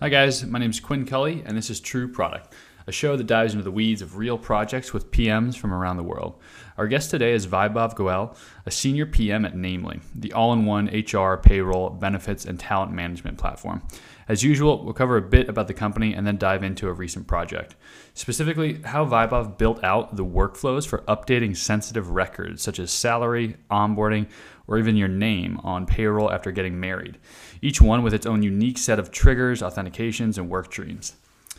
[0.00, 0.46] Hi, guys.
[0.46, 2.54] My name is Quinn Cully, and this is True Product,
[2.88, 6.02] a show that dives into the weeds of real projects with PMs from around the
[6.02, 6.40] world.
[6.78, 8.34] Our guest today is Vaibhav Goel,
[8.64, 13.36] a senior PM at Namely, the all in one HR, payroll, benefits, and talent management
[13.36, 13.82] platform.
[14.26, 17.26] As usual, we'll cover a bit about the company and then dive into a recent
[17.26, 17.76] project.
[18.14, 24.28] Specifically, how Vaibhav built out the workflows for updating sensitive records such as salary, onboarding,
[24.66, 27.18] or even your name on payroll after getting married
[27.60, 31.16] each one with its own unique set of triggers, authentications, and work streams.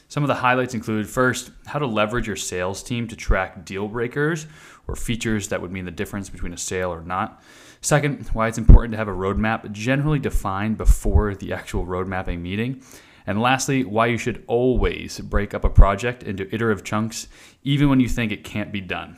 [0.09, 3.88] Some of the highlights include first, how to leverage your sales team to track deal
[3.88, 4.48] breakers
[4.88, 7.44] or features that would mean the difference between a sale or not.
[7.81, 12.41] Second, why it's important to have a roadmap generally defined before the actual road mapping
[12.41, 12.81] meeting.
[13.27, 17.28] And lastly, why you should always break up a project into iterative chunks,
[17.64, 19.16] even when you think it can't be done.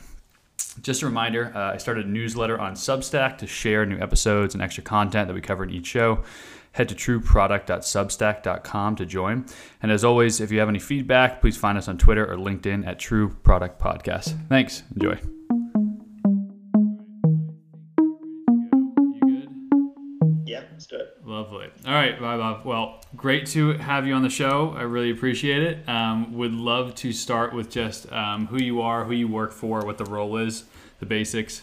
[0.82, 4.62] Just a reminder, uh, I started a newsletter on Substack to share new episodes and
[4.62, 6.22] extra content that we cover in each show
[6.72, 9.46] head to trueproduct.substack.com to join.
[9.82, 12.86] And as always, if you have any feedback, please find us on Twitter or LinkedIn
[12.86, 14.36] at True Product Podcast.
[14.48, 14.82] Thanks.
[14.94, 15.18] Enjoy.
[20.44, 21.18] Yeah, let's do it.
[21.24, 21.68] Lovely.
[21.86, 22.64] All right, Vaibhav.
[22.64, 24.74] Well, great to have you on the show.
[24.76, 25.88] I really appreciate it.
[25.88, 29.84] Um, would love to start with just um, who you are, who you work for,
[29.84, 30.64] what the role is,
[31.00, 31.62] the basics.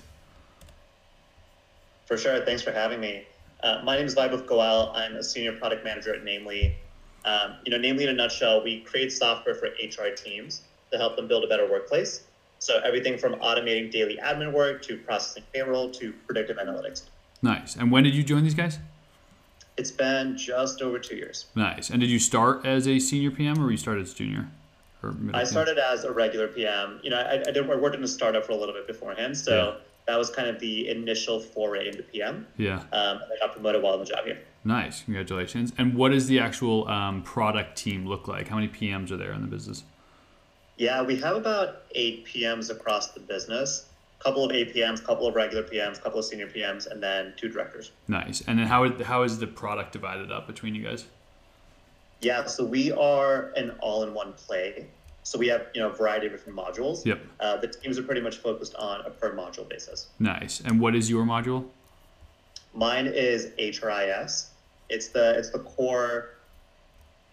[2.05, 2.43] For sure.
[2.43, 3.25] Thanks for having me.
[3.61, 4.91] Uh, my name is Vaibhav Goel.
[4.95, 6.77] I'm a senior product manager at Namely.
[7.25, 11.17] Um, you know, Namely in a nutshell, we create software for HR teams to help
[11.17, 12.23] them build a better workplace.
[12.59, 17.03] So everything from automating daily admin work to processing payroll to predictive analytics.
[17.41, 17.75] Nice.
[17.75, 18.79] And when did you join these guys?
[19.77, 21.45] It's been just over two years.
[21.55, 21.89] Nice.
[21.89, 24.47] And did you start as a senior PM or you started as junior?
[25.33, 26.99] I started as a regular PM.
[27.03, 29.37] You know, I, I, did, I worked in a startup for a little bit beforehand.
[29.37, 32.47] So yeah that was kind of the initial foray into PM.
[32.57, 32.77] Yeah.
[32.91, 34.39] Um, I got promoted while on the job here.
[34.63, 35.71] Nice, congratulations.
[35.77, 38.47] And what does the actual um, product team look like?
[38.47, 39.83] How many PMs are there in the business?
[40.77, 43.85] Yeah, we have about eight PMs across the business.
[44.19, 47.49] A couple of APMs, couple of regular PMs, couple of senior PMs, and then two
[47.49, 47.91] directors.
[48.07, 48.41] Nice.
[48.47, 51.05] And then how how is the product divided up between you guys?
[52.21, 54.87] Yeah, so we are an all-in-one play.
[55.29, 57.05] So we have you know a variety of different modules.
[57.05, 57.21] Yep.
[57.39, 60.07] Uh, the teams are pretty much focused on a per module basis.
[60.17, 60.59] Nice.
[60.59, 61.65] And what is your module?
[62.73, 64.47] Mine is HRIS.
[64.89, 66.31] It's the it's the core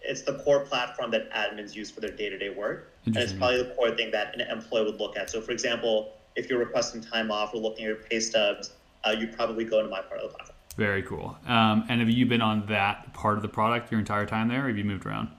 [0.03, 2.93] it's the core platform that admins use for their day-to-day work.
[3.07, 5.31] And it's probably the core thing that an employee would look at.
[5.31, 8.73] So for example, if you're requesting time off or looking at your pay stubs,
[9.07, 10.55] uh, you probably go into my part of the platform.
[10.77, 11.35] Very cool.
[11.47, 14.65] Um, and have you been on that part of the product your entire time there,
[14.65, 15.29] or have you moved around?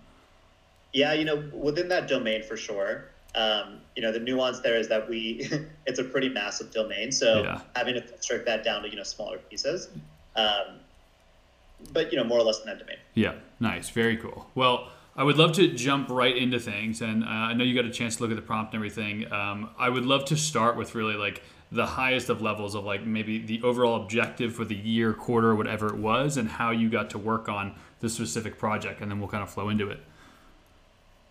[0.92, 3.04] Yeah, you know, within that domain for sure.
[3.34, 5.48] Um, you know, the nuance there is that we
[5.86, 7.60] it's a pretty massive domain, so yeah.
[7.76, 9.88] having to strip that down to you know smaller pieces.
[10.36, 10.80] Um,
[11.92, 12.96] but you know, more or less in that domain.
[13.14, 14.48] Yeah, nice, very cool.
[14.54, 14.90] Well.
[15.16, 17.90] I would love to jump right into things, and uh, I know you got a
[17.90, 19.32] chance to look at the prompt and everything.
[19.32, 23.04] Um, I would love to start with really like the highest of levels of like
[23.04, 27.10] maybe the overall objective for the year, quarter, whatever it was, and how you got
[27.10, 30.00] to work on the specific project, and then we'll kind of flow into it.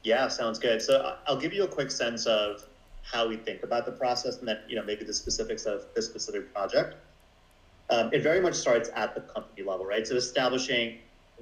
[0.04, 0.82] Yeah, sounds good.
[0.82, 2.64] So I'll give you a quick sense of
[3.02, 6.06] how we think about the process and then, you know, maybe the specifics of this
[6.06, 6.96] specific project.
[7.90, 10.06] Um, it very much starts at the company level, right?
[10.06, 11.00] So establishing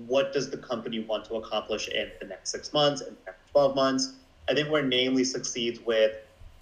[0.07, 3.15] what does the company want to accomplish in the next six months and
[3.51, 4.13] 12 months.
[4.49, 6.11] I think where Namely succeeds with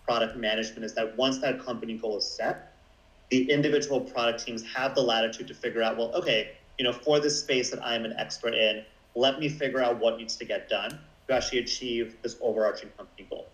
[0.06, 2.74] product management is that once that company goal is set,
[3.30, 7.20] the individual product teams have the latitude to figure out, well, okay, you know, for
[7.20, 8.84] this space that I'm an expert in,
[9.16, 13.28] let me figure out what needs to get done to actually achieve this overarching company
[13.29, 13.47] goal.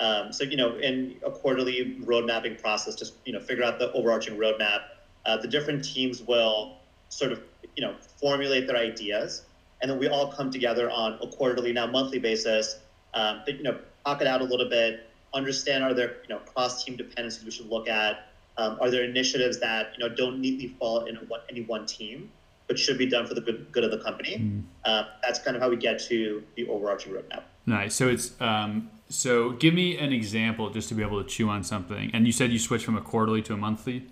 [0.00, 3.78] Um, so, you know, in a quarterly road mapping process, just, you know, figure out
[3.78, 4.80] the overarching roadmap.
[5.26, 6.78] Uh, the different teams will
[7.10, 7.42] sort of,
[7.76, 9.42] you know, formulate their ideas.
[9.82, 12.78] And then we all come together on a quarterly, now monthly basis,
[13.14, 16.38] um, to, you know, talk it out a little bit, understand are there, you know,
[16.38, 18.28] cross team dependencies we should look at?
[18.56, 22.30] Um, are there initiatives that, you know, don't neatly fall in one, any one team?
[22.70, 24.36] But should be done for the good, good of the company.
[24.36, 24.62] Mm.
[24.84, 27.42] Uh, that's kind of how we get to the overarching roadmap.
[27.66, 27.96] Nice.
[27.96, 31.64] So it's um, so give me an example just to be able to chew on
[31.64, 32.12] something.
[32.14, 34.06] And you said you switched from a quarterly to a monthly.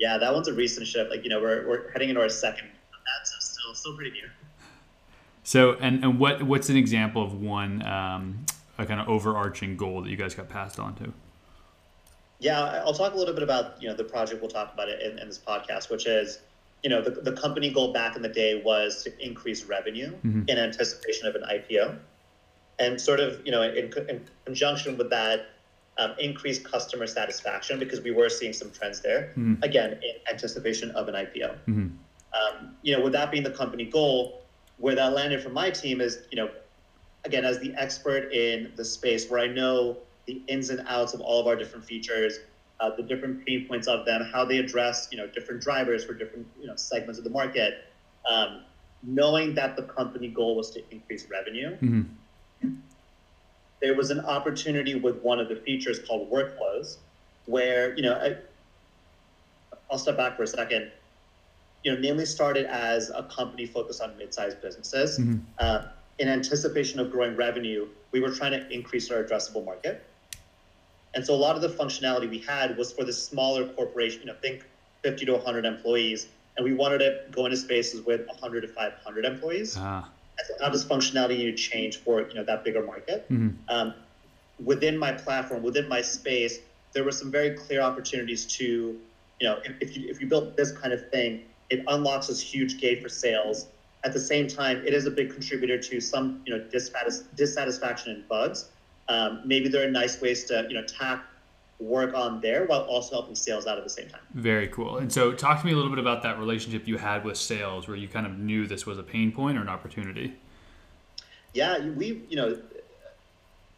[0.00, 1.10] Yeah, that one's a recent shift.
[1.10, 2.72] Like you know, we're, we're heading into our second on
[3.04, 4.28] that, so still still pretty new.
[5.44, 8.46] So and and what what's an example of one um,
[8.78, 11.12] a kind of overarching goal that you guys got passed on to?
[12.40, 14.42] Yeah, I'll talk a little bit about you know the project.
[14.42, 16.40] We'll talk about it in, in this podcast, which is
[16.84, 20.42] you know, the, the company goal back in the day was to increase revenue mm-hmm.
[20.46, 21.98] in anticipation of an IPO.
[22.78, 25.46] And sort of, you know, in, in conjunction with that,
[25.96, 29.62] um, increased customer satisfaction because we were seeing some trends there, mm-hmm.
[29.62, 31.56] again, in anticipation of an IPO.
[31.68, 31.88] Mm-hmm.
[32.34, 34.42] Um, you know, with that being the company goal,
[34.78, 36.50] where that landed for my team is, you know,
[37.24, 41.20] again, as the expert in the space where I know the ins and outs of
[41.20, 42.40] all of our different features,
[42.80, 46.14] uh, the different pain points of them, how they address, you know, different drivers for
[46.14, 47.84] different, you know, segments of the market.
[48.28, 48.62] Um,
[49.02, 52.02] knowing that the company goal was to increase revenue, Mm-hmm.
[53.80, 56.96] there was an opportunity with one of the features called workflows,
[57.46, 58.36] where you know, I,
[59.90, 60.90] I'll step back for a second.
[61.84, 65.18] You know, Namely started as a company focused on mid-sized businesses.
[65.18, 65.40] Mhm.
[65.58, 65.86] Uh,
[66.18, 70.02] in anticipation of growing revenue, we were trying to increase our addressable market.
[71.14, 74.26] And so a lot of the functionality we had was for the smaller corporation, you
[74.26, 74.64] know, think
[75.02, 76.26] 50 to 100 employees,
[76.56, 79.76] and we wanted to go into spaces with 100 to 500 employees.
[79.78, 80.10] Ah.
[80.38, 83.26] And so how does functionality need to change for you know that bigger market?
[83.30, 83.54] Mhm.
[83.68, 83.94] Um,
[84.62, 86.58] within my platform, within my space,
[86.92, 88.64] there were some very clear opportunities to,
[89.40, 92.40] you know, if, if you if you built this kind of thing, it unlocks this
[92.40, 93.66] huge gate for sales.
[94.04, 96.64] At the same time, it is a big contributor to some you know
[97.36, 98.70] dissatisfaction and bugs.
[99.08, 101.24] Um, maybe there are nice ways to you know tack
[101.80, 104.20] work on there while also helping sales out at the same time.
[104.32, 104.98] Very cool.
[104.98, 107.88] And so, talk to me a little bit about that relationship you had with sales,
[107.88, 110.34] where you kind of knew this was a pain point or an opportunity.
[111.52, 112.58] Yeah, we, you know,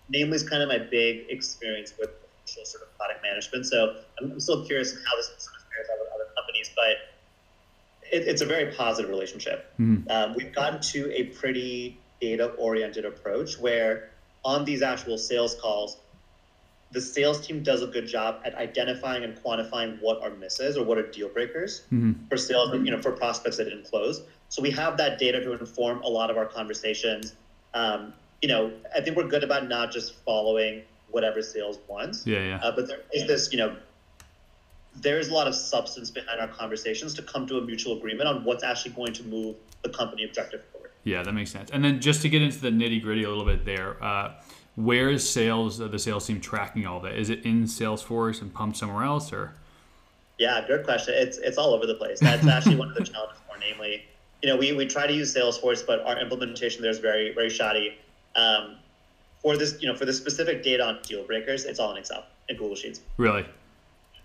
[0.09, 2.11] Namely is kind of my big experience with
[2.45, 3.67] sort of product management.
[3.67, 8.29] So I'm, I'm still curious how this sort of out with other companies, but it,
[8.29, 9.73] it's a very positive relationship.
[9.81, 10.09] Mhm.
[10.11, 14.11] Um, we've gotten to a pretty data oriented approach where
[14.47, 15.99] on these actual sales calls,
[16.93, 20.85] the sales team does a good job at identifying and quantifying what are misses or
[20.85, 22.29] what are deal breakers Mhm.
[22.29, 24.23] for sales, you know, for prospects that didn't close.
[24.49, 27.35] So we have that data to inform a lot of our conversations.
[27.75, 32.45] Um, you know, I think we're good about not just following whatever sales wants, Yeah,
[32.45, 32.61] yeah.
[32.63, 33.77] uh, but there is this, you know,
[34.95, 38.29] there is a lot of substance behind our conversations to come to a mutual agreement
[38.29, 40.76] on what's actually going to move the company objective forward.
[41.07, 41.71] Yeah, that makes sense.
[41.71, 44.33] And then just to get into the nitty gritty a little bit there, uh,
[44.75, 47.15] where is sales, uh, the sales team tracking all that?
[47.15, 49.53] Is it in Salesforce and pumped somewhere else, or?
[50.37, 51.15] Yeah, good question.
[51.17, 52.19] It's it's all over the place.
[52.19, 54.05] That's actually one of the challenges more namely.
[54.43, 57.51] You know, we, we try to use Salesforce, but our implementation there is very, very
[57.51, 57.97] shoddy.
[58.35, 58.75] Um,
[59.43, 62.25] for this, you know, for the specific data on deal breakers, it's all in Excel
[62.49, 63.01] and Google Sheets.
[63.17, 63.47] Really?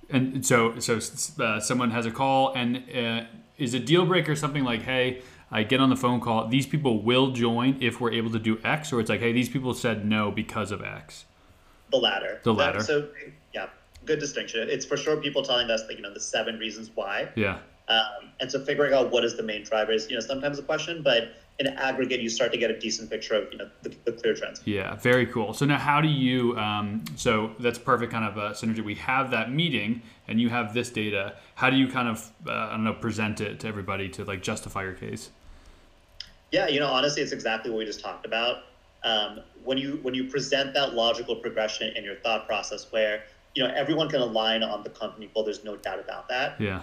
[0.09, 0.99] And so, so
[1.39, 3.25] uh, someone has a call, and uh,
[3.59, 6.47] is a deal breaker something like, "Hey, I get on the phone call.
[6.47, 9.49] These people will join if we're able to do X," or it's like, "Hey, these
[9.49, 11.25] people said no because of X."
[11.91, 12.39] The latter.
[12.43, 12.79] The That- latter.
[12.81, 13.07] so
[13.53, 13.67] yeah,
[14.05, 14.69] good distinction.
[14.69, 17.57] It's for sure people telling us that you know the seven reasons why, Yeah.
[17.89, 20.63] um, and so figuring out what is the main driver is you know sometimes a
[20.63, 23.93] question, but in aggregate you start to get a decent picture of you know the,
[24.05, 24.61] the clear trends.
[24.65, 25.53] Yeah, very cool.
[25.53, 26.57] So now, how do you?
[26.57, 28.83] Um, so that's perfect kind of uh, synergy.
[28.83, 31.35] We have that meeting, and you have this data.
[31.55, 34.41] How do you kind of, uh, I don't know, present it to everybody to like
[34.41, 35.29] justify your case?
[36.51, 38.63] Yeah, you know, honestly, it's exactly what we just talked about.
[39.03, 43.23] Um, when you when you present that logical progression in your thought process, where
[43.55, 46.59] you know everyone can align on the company goal, there's no doubt about that.
[46.59, 46.81] Yeah,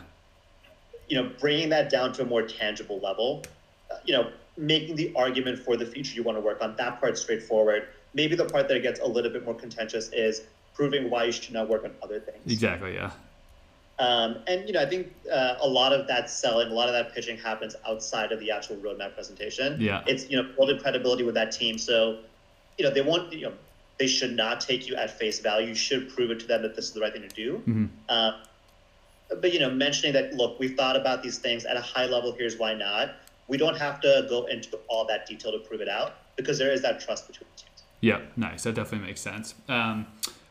[1.09, 3.45] You know, bringing that down to a more tangible level,
[3.91, 6.75] uh, you know, making the argument for the feature you want to work on.
[6.77, 7.89] That part's straightforward.
[8.15, 10.43] Maybe the part that gets a little bit more contentious is
[10.75, 12.51] proving why you should not work on other things.
[12.51, 12.95] exactly.
[12.95, 13.11] Yeah,
[13.99, 16.95] Um, and you know, I think uh, a lot of that selling, a lot of
[16.95, 19.81] that pitching happens outside of the actual roadmap presentation.
[19.81, 20.05] Yeah.
[20.07, 21.79] it's you know building credibility with that team.
[21.79, 22.19] So,
[22.79, 23.53] you know, they want you know
[23.99, 25.69] they should not take you at face value.
[25.69, 27.63] You should prove it to them that this is the right thing to do.
[27.67, 27.89] Mhm.
[28.09, 28.35] Um,
[29.41, 32.33] but you know, mentioning that look, we've thought about these things at a high level.
[32.33, 33.17] Here's why not.
[33.49, 36.71] We don't have to go into all that detail to prove it out because there
[36.71, 37.83] is that trust between the teams.
[38.01, 38.63] yeah, nice.
[38.63, 39.55] That definitely makes sense.
[39.69, 40.07] Um,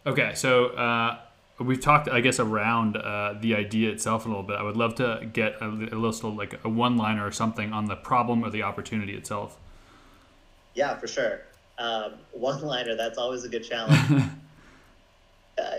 [0.06, 1.20] okay, so uh,
[1.60, 4.58] we've talked, I guess, around uh, the idea itself a little bit.
[4.58, 7.96] I would love to get a, a little like a one-liner or something on the
[7.96, 9.58] problem or the opportunity itself.
[10.76, 11.42] Yeah, for sure.
[11.80, 14.00] Um, one liner, that's always a good challenge.
[15.58, 15.78] uh,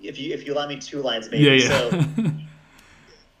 [0.00, 1.44] if you if you allow me two lines, maybe.
[1.44, 1.68] Yeah, yeah.
[1.68, 2.04] So,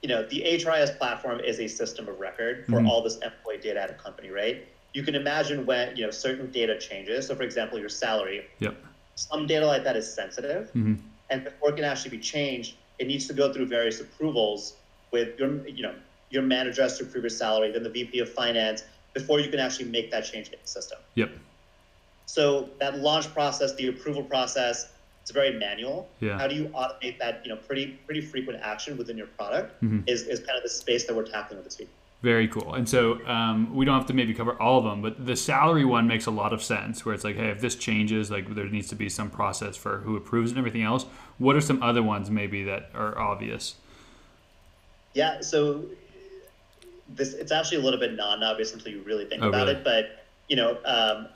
[0.02, 2.88] you know, the HRIS platform is a system of record for Mhm.
[2.88, 4.66] all this employee data at a company, right?
[4.94, 7.26] You can imagine when you know certain data changes.
[7.26, 8.46] So, for example, your salary.
[8.58, 8.76] yep.
[9.16, 10.94] Some data like that is sensitive, hmm
[11.30, 14.74] and before it can actually be changed, it needs to go through various approvals
[15.12, 15.94] with your you know
[16.30, 19.58] your manager has to approve your salary, then the VP of finance before you can
[19.58, 20.98] actually make that change in the system.
[21.14, 21.30] Yep.
[22.26, 24.90] So that launch process, the approval process,
[25.22, 26.06] it's very manual.
[26.20, 26.38] Yeah.
[26.38, 30.08] How do you automate that, you know, pretty pretty frequent action within your product Mhm.
[30.08, 31.88] is, is kind of the space that we're tackling with this week.
[32.20, 32.74] Very cool.
[32.74, 35.84] And so um, we don't have to maybe cover all of them, but the salary
[35.84, 37.04] one makes a lot of sense.
[37.04, 39.98] Where it's like, hey, if this changes, like there needs to be some process for
[39.98, 41.06] who approves and everything else.
[41.38, 43.76] What are some other ones maybe that are obvious?
[45.14, 45.84] Yeah, so
[47.08, 49.78] this it's actually a little bit non-obvious until you really think Oh, about really?
[49.78, 49.84] it.
[49.84, 51.28] But you know, um,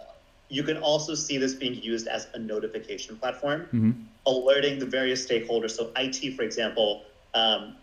[0.49, 3.93] you can also see this being used as a notification platform, hmm
[4.25, 5.73] alerting the various stakeholders.
[5.73, 7.03] So IT, for example,
[7.35, 7.75] um,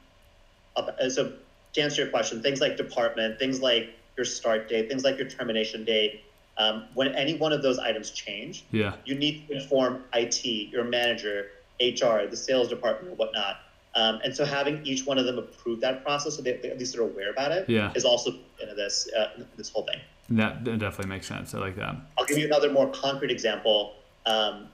[0.77, 1.34] uh, so
[1.73, 5.27] to answer your question, things like department, things like your start date, things like your
[5.29, 6.23] termination date.
[6.57, 8.95] Um, when any one of those items change, Yeah.
[9.05, 13.61] you need to inform IT, your manager, HR, the sales department, or whatnot.
[13.95, 16.77] Um, and so having each one of them approve that process, so they, they at
[16.77, 17.91] least are aware about it, is Yeah.
[17.95, 19.99] is also into this uh, this whole thing.
[20.31, 21.55] That, that definitely makes sense.
[21.55, 21.95] I like that.
[22.17, 23.95] I'll give you another more concrete example.
[24.25, 24.67] Um,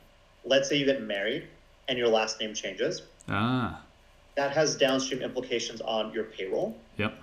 [0.43, 1.47] let's say you get married
[1.87, 3.03] and your last name changes.
[3.29, 3.84] Ah.
[4.35, 6.77] That has downstream implications on your payroll.
[6.97, 7.17] Yep.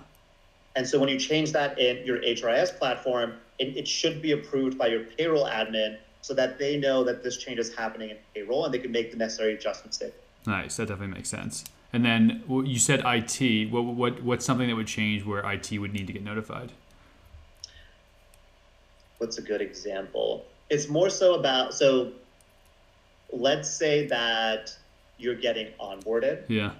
[0.75, 4.77] And so when you change that in your HRIS platform, it, it should be approved
[4.77, 8.65] by your payroll admin so that they know that this change is happening in payroll
[8.65, 10.11] and they can make the necessary adjustments there.
[10.47, 10.77] Nice.
[10.77, 11.63] That definitely makes sense.
[11.91, 13.69] And then well, you said IT.
[13.71, 16.71] What, what what's something that would change where IT would need to get notified?
[19.23, 20.45] what's a good example?
[20.69, 22.11] It's more so about so
[23.31, 24.75] let's say that
[25.17, 26.43] you're getting onboarded.
[26.49, 26.71] Yeah.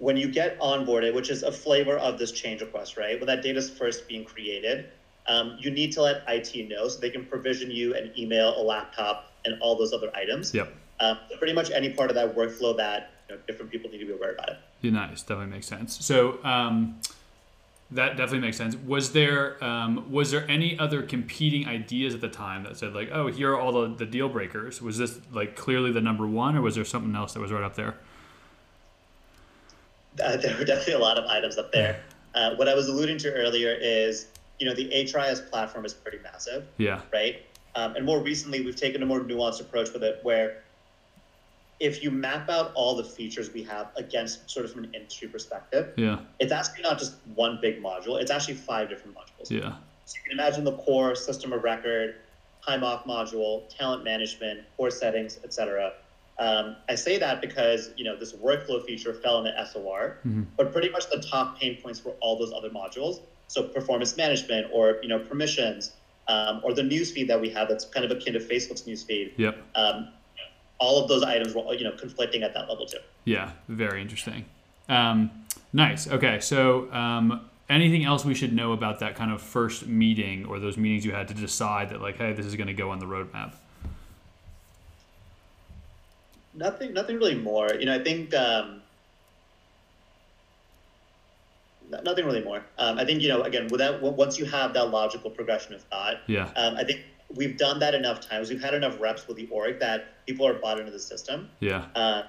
[0.00, 3.18] When you get onboarded, which is a flavor of this change request, right?
[3.20, 4.86] When that data is first being created,
[5.28, 8.62] um, you need to let IT know so they can provision you an email, a
[8.62, 10.52] laptop, and all those other items.
[10.52, 10.74] Yep.
[10.98, 14.06] Um, pretty much any part of that workflow that you know, different people need to
[14.06, 14.56] be aware about it.
[14.80, 15.22] Yeah, nice.
[15.22, 16.04] Definitely makes sense.
[16.04, 16.98] So um,
[17.90, 18.76] that definitely makes sense.
[18.76, 23.10] Was there um, was there any other competing ideas at the time that said like,
[23.12, 24.80] oh, here are all the, the deal breakers?
[24.80, 27.64] Was this like clearly the number one, or was there something else that was right
[27.64, 27.96] up there?
[30.22, 32.00] Uh, there were definitely a lot of items up there.
[32.34, 34.26] Uh, what I was alluding to earlier is,
[34.58, 36.66] you know, the HRIS platform is pretty massive.
[36.78, 37.00] Yeah.
[37.12, 37.42] right?
[37.74, 40.62] Um, and more recently, we've taken a more nuanced approach with it, where
[41.78, 45.28] if you map out all the features we have against sort of from an industry
[45.28, 46.18] perspective, Yeah.
[46.38, 49.50] it's actually not just one big module; it's actually five different modules.
[49.50, 49.76] Yeah.
[50.04, 52.16] So you can imagine the core system of record,
[52.66, 55.92] time off module, talent management, core settings, etc.
[56.40, 60.46] Um, I say that because you know this workflow feature fell in the SOR, Mhm.
[60.56, 63.20] but pretty much the top pain points were all those other modules.
[63.46, 65.92] So performance management, or you know permissions,
[66.28, 69.32] um, or the newsfeed that we have that's kind of akin to Facebook's newsfeed.
[69.36, 69.58] Yep.
[69.74, 70.08] Um,
[70.78, 72.98] all of those items were you know conflicting at that level too.
[73.26, 73.52] Yeah.
[73.68, 74.46] Very interesting.
[74.88, 75.30] Um,
[75.74, 76.08] nice.
[76.08, 76.40] Okay.
[76.40, 80.78] So um, anything else we should know about that kind of first meeting or those
[80.78, 83.06] meetings you had to decide that like, hey, this is going to go on the
[83.06, 83.52] roadmap?
[86.54, 87.68] Nothing, nothing really more.
[87.78, 88.82] You know, I think um,
[92.02, 92.64] nothing really more.
[92.78, 96.16] Um, I think you know, again, without once you have that logical progression of thought,
[96.26, 96.50] Yeah.
[96.56, 97.02] um, I think
[97.34, 98.50] we've done that enough times.
[98.50, 101.48] We've had enough reps with the org that people are bought into the system.
[101.60, 101.86] Yeah.
[101.94, 102.22] Uh,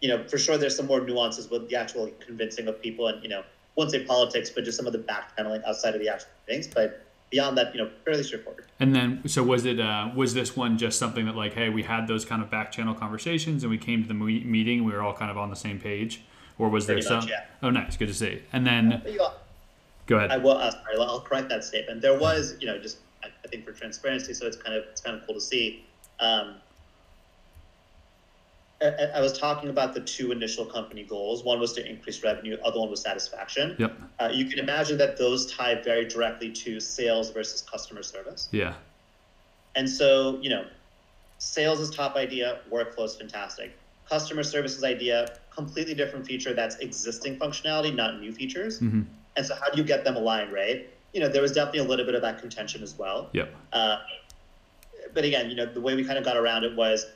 [0.00, 3.22] you know, for sure, there's some more nuances with the actual convincing of people, and
[3.22, 3.42] you know,
[3.76, 6.66] won't say politics, but just some of the back channeling outside of the actual things.
[6.66, 8.64] But beyond that, you know, fairly straightforward.
[8.80, 9.80] And then, so was it?
[9.80, 12.72] Uh, was this one just something that like, hey, we had those kind of back
[12.72, 15.50] channel conversations, and we came to the me- meeting, we were all kind of on
[15.50, 16.22] the same page,
[16.58, 17.18] or was there Pretty some?
[17.20, 17.44] much, yeah.
[17.62, 18.42] Oh, nice, good to see.
[18.52, 19.32] And then, know,
[20.06, 20.30] go ahead.
[20.30, 20.56] I will.
[20.56, 22.00] Uh, sorry, I'll correct that statement.
[22.00, 25.00] There was, you know, just I, I think for transparency, so it's kind of it's
[25.00, 25.84] kind of cool to see.
[26.20, 26.56] Um,
[28.80, 31.42] I, was talking about the two initial company goals.
[31.42, 32.56] One was to increase revenue.
[32.64, 33.74] Other one was satisfaction.
[33.78, 34.00] Yep.
[34.20, 38.48] Uh, you can imagine that those tie very directly to sales versus customer service.
[38.52, 38.74] Yeah.
[39.74, 40.64] And so, you know,
[41.38, 43.76] sales is top idea, workflow is fantastic.
[44.08, 48.78] Customer services idea, completely different feature that's existing functionality, not new features.
[48.78, 49.02] hmm
[49.36, 50.88] And so, how do you get them aligned, right?
[51.12, 53.28] You know, there was definitely a little bit of that contention as well.
[53.32, 53.54] Yep.
[53.72, 53.98] Uh,
[55.14, 57.06] but again, you know, the way we kind of got around it was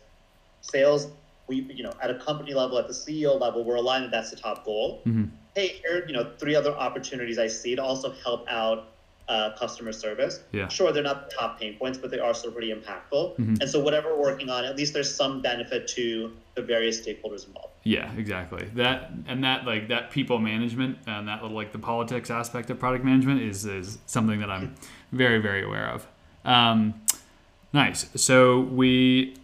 [0.61, 1.09] sales.
[1.53, 4.31] We, you know, at a company level, at the CEO level, we're aligned that that's
[4.31, 5.03] the top goal.
[5.05, 8.89] hmm Hey, here, you know, three other opportunities I see to also help out
[9.29, 10.41] uh, customer service.
[10.51, 10.69] Yeah.
[10.69, 13.37] Sure, they're not the top pain points, but they are still pretty impactful.
[13.37, 13.61] Mhm.
[13.61, 17.47] And so, whatever we're working on, at least there's some benefit to the various stakeholders
[17.47, 17.75] involved.
[17.85, 18.65] Yeah, exactly.
[18.75, 22.79] That and that like that people management and that little like the politics aspect of
[22.79, 24.75] product management is is something that I'm
[25.13, 26.07] very very aware of.
[26.47, 26.95] Um,
[27.75, 28.09] nice.
[28.17, 29.35] So we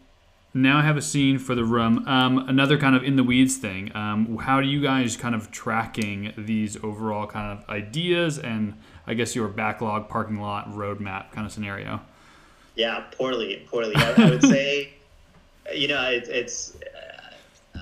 [0.62, 2.06] now I have a scene for the room.
[2.06, 3.94] Um, another kind of in the weeds thing.
[3.94, 8.74] Um, how do you guys kind of tracking these overall kind of ideas and
[9.06, 12.00] I guess your backlog parking lot roadmap kind of scenario?
[12.74, 13.94] Yeah, poorly, poorly.
[13.96, 14.94] I, I would say,
[15.74, 16.76] you know, it, it's
[17.74, 17.78] uh,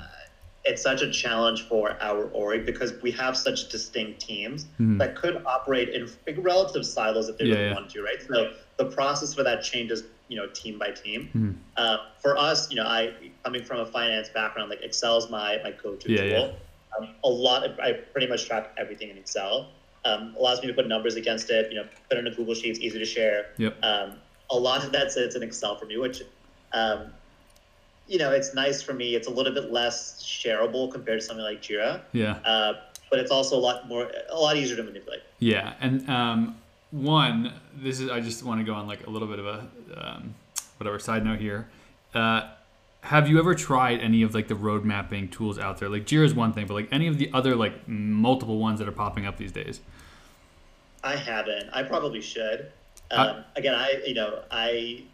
[0.64, 4.98] it's such a challenge for our org because we have such distinct teams Mhm.
[4.98, 7.74] that could operate in big relative silos if they Yeah, really yeah.
[7.74, 8.20] wanted to, right?
[8.26, 11.30] So the process for that changes, you know, team by team.
[11.34, 11.54] Mhm.
[11.76, 13.12] Uh, for us, you know, I
[13.44, 16.28] coming from a finance background, like Excel's my my go-to Yeah, tool.
[16.28, 16.98] yeah.
[16.98, 19.68] Um, a lot, of, I pretty much track everything in Excel.
[20.04, 21.70] Um, allows me to put numbers against it.
[21.70, 23.48] You know, put it in a Google Sheets, easy to share.
[23.58, 23.84] Yep.
[23.84, 24.18] Um,
[24.50, 26.22] a lot of that sits in Excel for me, which,
[26.72, 27.12] um,
[28.06, 29.14] you know, it's nice for me.
[29.16, 32.02] It's a little bit less shareable compared to something like Jira.
[32.12, 32.38] Yeah.
[32.44, 32.74] Uh,
[33.10, 35.20] but it's also a lot more, a lot easier to manipulate.
[35.38, 36.56] Yeah, and um,
[36.90, 39.68] one, this is I just want to go on like a little bit of a
[39.96, 40.34] um,
[40.78, 41.68] whatever side note here.
[42.14, 42.48] Uh,
[43.02, 45.88] have you ever tried any of like the road mapping tools out there?
[45.88, 48.88] Like Jira is one thing, but like any of the other like multiple ones that
[48.88, 49.80] are popping up these days?
[51.04, 51.70] I haven't.
[51.72, 52.72] I probably should.
[53.10, 55.04] Um, Uh, again, I you know I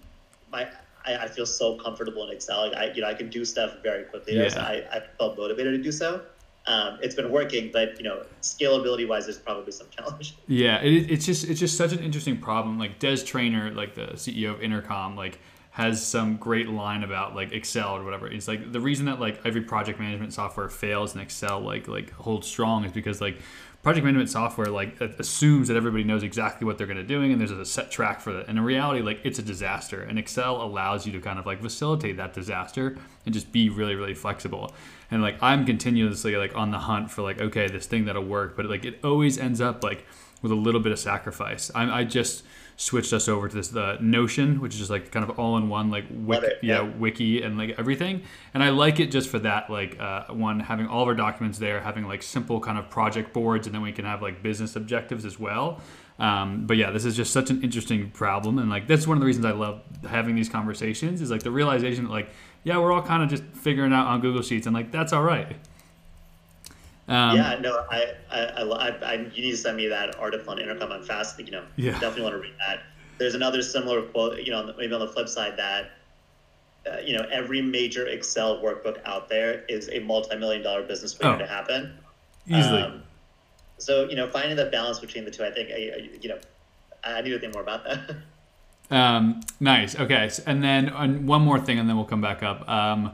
[0.50, 0.68] my
[1.04, 2.68] I, I feel so comfortable in Excel.
[2.68, 4.36] Like I you know I can do stuff very quickly.
[4.36, 4.66] there, so Yeah.
[4.66, 6.22] I, I felt motivated to do so.
[6.66, 10.36] Um, it's been working, but you know scalability wise, there's probably some challenge.
[10.46, 12.78] Yeah, it, it's just it's just such an interesting problem.
[12.78, 15.38] Like Des Traynor, like the CEO of Intercom, like
[15.72, 18.28] has some great line about like Excel or whatever.
[18.28, 22.12] It's like the reason that like every project management software fails and Excel like like
[22.12, 23.38] holds strong is because like
[23.82, 27.40] project management software like assumes that everybody knows exactly what they're going to doing and
[27.40, 28.48] there's a set track for that.
[28.48, 30.02] And in reality, like it's a disaster.
[30.02, 32.96] And Excel allows you to kind of like facilitate that disaster
[33.26, 34.72] and just be really really flexible.
[35.10, 38.56] And like I'm continuously like on the hunt for like okay this thing that'll work,
[38.56, 40.06] but like it always ends up like
[40.42, 41.70] with a little bit of sacrifice.
[41.74, 42.44] I, I just
[42.82, 45.68] switched us over to this the Notion, which is just like kind of all in
[45.68, 46.90] one like wiki, it, yeah, yeah.
[46.98, 48.22] wiki and like everything.
[48.54, 51.58] And I like it just for that like uh, one having all of our documents
[51.58, 54.74] there, having like simple kind of project boards, and then we can have like business
[54.74, 55.80] objectives as well.
[56.18, 59.20] Um, but yeah, this is just such an interesting problem, and like that's one of
[59.20, 62.30] the reasons I love having these conversations is like the realization that like
[62.64, 65.22] yeah, we're all kind of just figuring out on Google Sheets, and like that's all
[65.22, 65.56] right.
[67.12, 70.58] Um, yeah, no, I, I, I, I, you need to send me that article on
[70.58, 70.90] Intercom.
[70.92, 71.92] I'm fast, you know, Yeah.
[71.92, 72.84] definitely want to read that.
[73.18, 75.90] There's another similar quote, you know, on the- maybe on the flip side that,
[76.90, 81.36] uh, you know, every major Excel workbook out there is a multi-million dollar business failure
[81.36, 81.38] Oh.
[81.38, 81.98] to happen.
[82.48, 82.82] easily.
[82.82, 83.02] Um,
[83.78, 86.38] so, you know, finding the balance between the two, I think, I, I, you know,
[87.04, 88.00] I need to think more about that.
[88.90, 89.98] Um, nice.
[89.98, 90.28] Okay.
[90.44, 92.68] And then and one more thing, and then we'll come back up.
[92.68, 93.12] Um,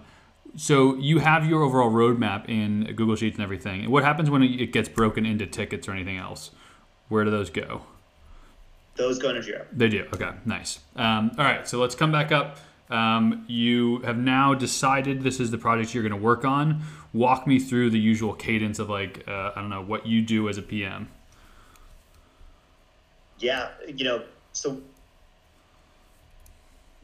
[0.57, 3.91] so you have your overall roadmap in Google Sheets and everything.
[3.91, 6.51] What happens when it gets broken into tickets or anything else?
[7.09, 7.83] Where do those go?
[8.97, 9.65] Those go into Jira.
[9.73, 10.07] They do.
[10.13, 10.31] Okay.
[10.45, 10.81] Nice.
[10.97, 11.67] Um, all right.
[11.67, 12.59] So let's come back up.
[12.91, 16.83] Um, you have now decided this is the project you're going to work on.
[17.13, 20.49] Walk me through the usual cadence of like uh, I don't know what you do
[20.49, 21.09] as a PM.
[23.39, 24.81] Yeah, you know, so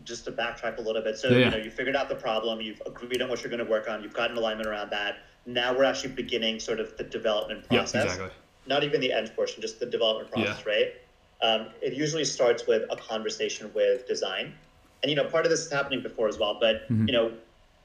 [0.04, 1.18] just to backtrack a little bit.
[1.18, 1.44] So, Yeah, yeah.
[1.46, 3.88] you know, you figured out the problem, you've agreed on what you're going to work
[3.88, 5.18] on, you've got an alignment around that.
[5.46, 7.78] Now we're actually beginning sort of the development Yeah.
[7.78, 8.04] process.
[8.04, 8.30] Exactly.
[8.66, 10.44] Not even the end portion, just the development Yeah.
[10.44, 10.94] process, right?
[11.42, 14.54] Um, it usually starts with a conversation with design.
[15.02, 17.06] And, you know, part of this is happening before as well, but, Mhm.
[17.08, 17.32] you know,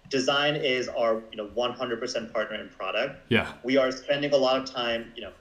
[0.10, 3.54] design is our, you know, 100% partner in product Yeah.
[3.64, 5.32] we are spending a lot of time, you know,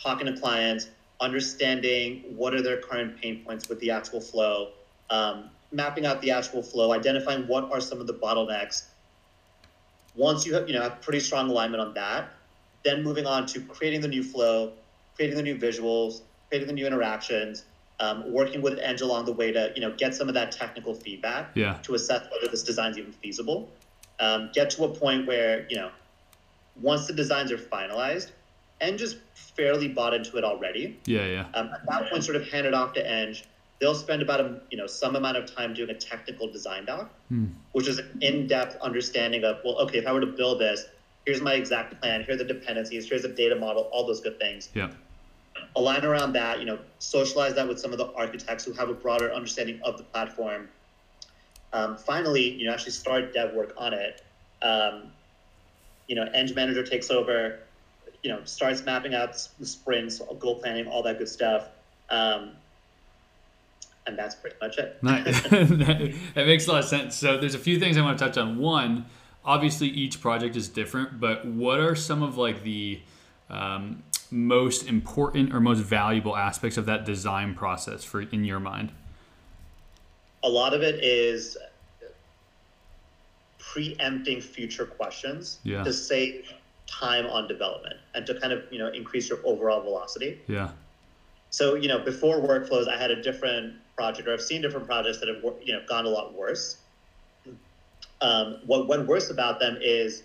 [0.00, 0.88] talking to clients,
[1.20, 4.72] understanding what are their current pain points with the actual flow,
[5.10, 8.84] um, mapping out the actual flow, identifying what are some of the bottlenecks.
[10.14, 12.30] Once you have, you know, have pretty strong alignment on that,
[12.84, 14.72] then moving on to creating the new flow,
[15.14, 17.64] creating the new visuals, creating the new interactions,
[18.00, 20.94] um, working with Eng along the way to, you know, get some of that technical
[20.94, 21.78] feedback Yeah.
[21.82, 23.70] to assess whether this design is even feasible.
[24.18, 25.90] Um, get to a point where you know,
[26.80, 28.30] once the designs are finalized,
[28.80, 30.98] and just fairly bought into it already.
[31.04, 31.26] Yeah.
[31.26, 31.46] Yeah.
[31.54, 33.36] Um, at that point, sort of hand it off to Eng.
[33.80, 37.10] They'll spend about a you know some amount of time doing a technical design doc,
[37.28, 37.46] Hmm.
[37.72, 40.84] which is an in-depth understanding of well, okay, if I were to build this,
[41.24, 42.22] here's my exact plan.
[42.24, 43.08] Here are the dependencies.
[43.08, 43.84] Here's the data model.
[43.92, 44.90] All those good things Yeah.
[45.76, 48.94] align around that, you know, socialize that with some of the architects who have a
[48.94, 50.68] broader understanding of the platform.
[51.72, 54.22] Um, finally, you know, actually start dev work on it.
[54.62, 55.12] Um,
[56.06, 57.60] you know, Eng Manager takes over,
[58.22, 61.68] you know, starts mapping out the sprints, goal planning, all that good stuff.
[62.10, 62.56] Um,
[64.06, 64.98] and that's pretty much it.
[65.02, 67.16] That makes a lot of sense.
[67.16, 68.58] So there's a few things I want to touch on.
[68.58, 69.06] One,
[69.44, 73.00] obviously each project is different, but what are some of like the
[73.48, 78.92] um, most important or most valuable aspects of that design process for in your mind?
[80.42, 81.58] a lot of it is
[83.58, 85.84] preempting future questions Yeah.
[85.84, 86.50] to save
[86.86, 90.70] time on development and to kind of you know increase your overall velocity Yeah.
[91.50, 95.18] so you know before workflows i had a different project or i've seen different projects
[95.20, 96.64] that have you know gone a lot worse
[98.22, 100.22] um, what went worse about them is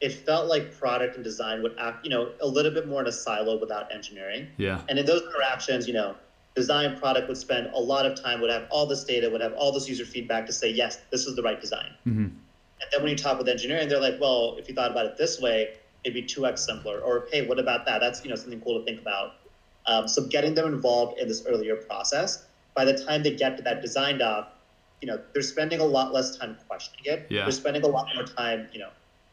[0.00, 3.06] it felt like product and design would act you know a little bit more in
[3.06, 4.80] a silo without engineering Yeah.
[4.88, 6.10] and in those interactions, you know,
[6.54, 9.54] design product would spend a lot of time, would have all this data, would have
[9.54, 11.90] all this user feedback to say, yes, this is the right design.
[12.04, 12.28] hmm
[12.82, 15.16] And then when you talk with engineering, they're like, well, if you thought about it
[15.16, 15.58] this way,
[16.04, 16.98] it'd be 2x simpler.
[17.00, 18.00] Or, hey, what about that?
[18.04, 19.26] That's, you know, something cool to think about.
[19.86, 23.62] Um, so getting them involved in this earlier process, by the time they get to
[23.62, 24.52] that design doc,
[25.00, 27.26] you know, they're spending a lot less time questioning it.
[27.28, 27.42] Yeah.
[27.42, 28.90] They're spending a lot more time, you know,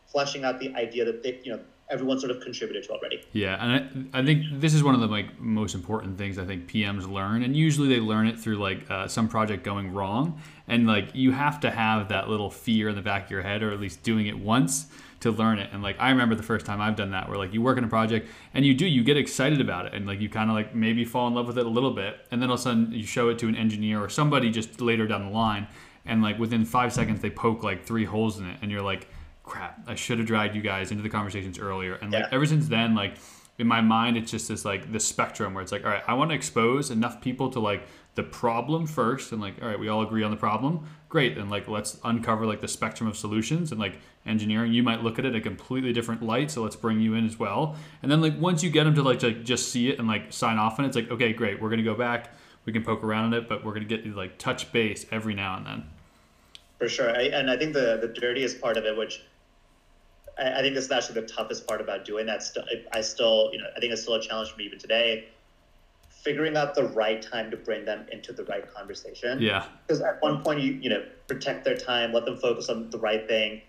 [0.08, 3.24] fleshing out the idea that they, you know, everyone sort of contributed to already.
[3.34, 6.46] Yeah, and I, I think this is one of the like most important things I
[6.46, 10.42] think PMs learn, and usually they learn it through like uh, some project going wrong,
[10.68, 13.64] and like you have to have that little fear in the back of your head,
[13.64, 14.88] or at least doing it once
[15.22, 15.70] to learn it.
[15.74, 17.84] And like I remember the first time I've done that, where like you work on
[17.84, 20.56] a project and you do you get excited about it, and like you kind of
[20.56, 22.64] like maybe fall in love with it a little bit, and then all of a
[22.64, 25.68] sudden you show it to an engineer or somebody just later down the line,
[26.06, 29.08] and like within five seconds they poke like three holes in it, and you're like
[29.44, 31.96] crap, I should have dragged you guys into the conversations earlier.
[31.96, 32.30] And like Yeah.
[32.32, 33.16] ever since then, like
[33.58, 36.14] in my mind, it's just this like this spectrum where it's like, all right, I
[36.14, 39.90] want to expose enough people to like the problem first, and like, all right, we
[39.90, 43.72] all agree on the problem, great, and like let's uncover like the spectrum of solutions
[43.72, 44.74] and like engineering.
[44.74, 47.38] You might look at it a completely different light, so let's bring you in as
[47.40, 47.76] well.
[48.02, 50.32] And then like once you get them to like to just see it and like
[50.32, 52.34] sign off on it, it's like, okay, great, we're gonna go back.
[52.66, 55.34] We can poke around in it, but we're gonna get you like touch base every
[55.34, 55.84] now and then.
[56.78, 59.24] For sure, I, and I think the the dirtiest part of it, which
[60.40, 62.44] I, I think this is actually the toughest part about doing that.
[62.44, 65.30] Still, I still, you know, I think it's still a challenge for me even today.
[66.10, 69.42] Figuring out the right time to bring them into the right conversation.
[69.42, 72.90] Yeah, Because at one point, you you know, protect their time, let them focus on
[72.90, 73.62] the right thing.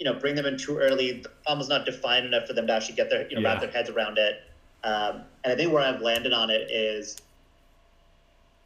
[0.00, 1.20] You know, bring them in too early.
[1.22, 3.52] The problem's not defined enough for them to actually get their, you know, Yeah.
[3.52, 4.42] wrap their heads around it.
[4.82, 7.16] Um, and I think where I've landed on it is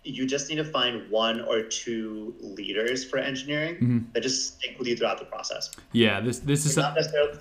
[0.05, 4.13] you just need to find one or two leaders for engineering Mhm.
[4.15, 5.71] that just stick with you throughout the process.
[5.93, 6.21] yeah.
[6.21, 7.39] This this is Not necessarily.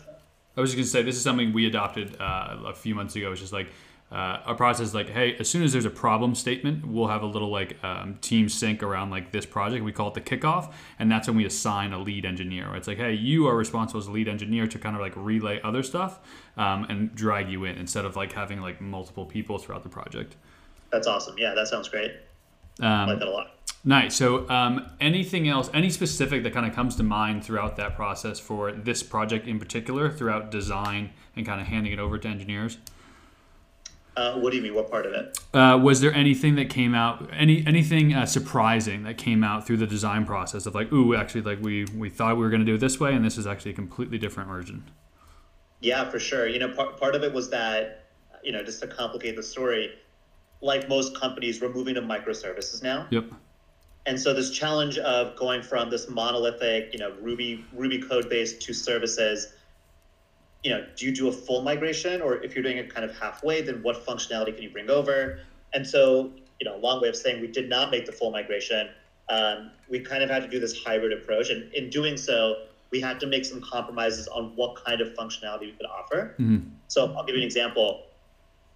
[0.57, 3.31] I was just gonna say this is something we adopted uh, a few months ago.
[3.31, 3.67] It's just like
[4.11, 7.23] uh, our process, is like, hey, as soon as there's a problem statement, we'll have
[7.23, 9.83] a little like um, team sync around like this project.
[9.83, 12.73] We call it the kickoff, and that's when we assign a lead engineer.
[12.75, 15.59] It's like, hey, you are responsible as a lead engineer to kind of like relay
[15.61, 16.19] other stuff
[16.55, 20.37] um, and drag you in instead of like having like multiple people throughout the project.
[20.91, 21.35] That's awesome.
[21.37, 22.11] Yeah, that sounds great.
[22.79, 23.47] I like Um, that a lot.
[23.83, 24.15] nice.
[24.15, 28.39] So, um, anything else, any specific that kind of comes to mind throughout that process
[28.39, 32.77] for this project in particular, throughout design and kind of handing it over to engineers?
[34.17, 34.73] Uh, what do you mean?
[34.73, 35.37] What part of it?
[35.53, 39.77] Uh, was there anything that came out, any anything uh, surprising that came out through
[39.77, 42.65] the design process of like, ooh, actually, like we we thought we were going to
[42.65, 44.89] do it this way, and this is actually a completely different version.
[45.81, 46.47] Yeah, for sure.
[46.47, 48.05] You know, part, part of it was that,
[48.43, 49.91] you know, just to complicate the story,
[50.61, 53.05] like most companies, we're moving to microservices now.
[53.11, 53.25] Yep.
[54.07, 58.57] And so this challenge of going from this monolithic, you know, Ruby Ruby code base
[58.57, 59.53] to services,
[60.67, 63.17] you know, do you do a full migration or if you're doing it kind of
[63.17, 65.39] halfway, then what functionality can you bring over?
[65.73, 68.31] And so, you know, a long way of saying we did not make the full
[68.31, 68.89] migration.
[69.29, 71.51] Um, we kind of had to do this hybrid approach.
[71.51, 75.61] And in doing so, we had to make some compromises on what kind of functionality
[75.61, 76.35] we could offer.
[76.37, 76.69] Mhm.
[76.89, 78.03] So I'll give you an example.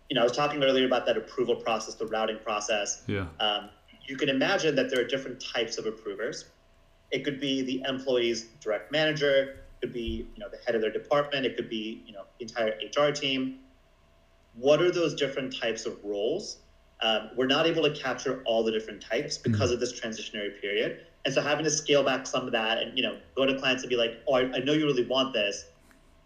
[0.09, 3.25] You know, I was talking earlier about that approval process, the routing process Yeah.
[3.41, 3.69] um,
[4.07, 6.45] you can imagine that there are different types of approvers.
[7.11, 10.91] It could be the employee's direct manager, could be you know the head of their
[10.91, 13.59] department, it could be you know the entire HR team.
[14.55, 16.57] What are those different types of roles?
[17.01, 21.05] Um, we're not able to capture all the different types because of this transitionary period,
[21.25, 23.83] and so having to scale back some of that, and you know go to clients
[23.83, 25.65] and be like, oh, I, I know you really want this,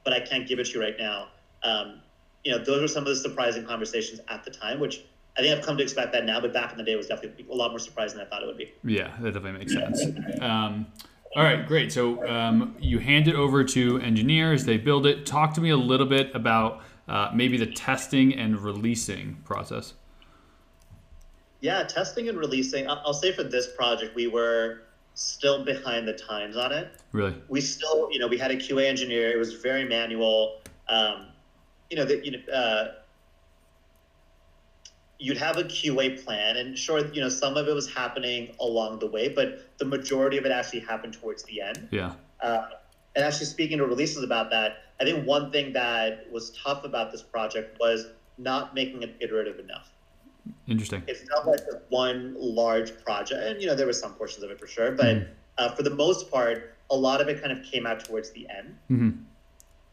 [0.04, 1.30] but I can't give it to you right now.
[1.64, 2.02] Um,
[2.44, 5.02] you know, those are some of the surprising conversations at the time, which
[5.38, 7.08] I think I've come to expect that now, but back in the day it was
[7.08, 8.72] definitely a lot more surprising than I thought it would be.
[8.84, 10.06] Yeah, that definitely makes sense.
[10.42, 10.86] Um,
[11.36, 11.92] all right, great.
[11.92, 15.26] So um, you hand it over to engineers, they build it.
[15.26, 19.94] Talk to me a little bit about uh, maybe the testing and releasing process.
[21.60, 22.90] Yeah, testing and releasing.
[22.90, 24.84] I'll say for this project, we were
[25.16, 27.02] still behind the times on it.
[27.12, 27.36] Really?
[27.48, 29.32] We still, you know, we had a QA engineer.
[29.32, 30.62] It was very manual.
[30.88, 31.28] Um,
[31.90, 32.92] you know, that you know, uh,
[35.20, 39.00] you'd have a QA plan, and sure, you know, some of it was happening along
[39.00, 41.88] the way, but the majority of it actually happened towards the end.
[41.92, 42.14] Yeah.
[42.42, 42.68] Uh,
[43.16, 47.12] and actually, speaking to releases about that, I think one thing that was tough about
[47.12, 49.90] this project was not making it iterative enough.
[50.68, 51.02] Interesting.
[51.08, 54.60] It felt like one large project, and you know there were some portions of it
[54.60, 55.28] for sure, but Mhm.
[55.58, 58.48] uh, for the most part, a lot of it kind of came out towards the
[58.50, 59.10] end, hmm